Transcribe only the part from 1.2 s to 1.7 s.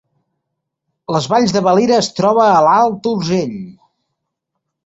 Valls de